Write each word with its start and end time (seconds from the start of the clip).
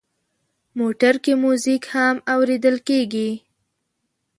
موټر 0.79 1.13
کې 1.23 1.33
میوزیک 1.43 1.83
هم 1.95 2.15
اورېدل 2.33 2.77
کېږي. 2.87 3.29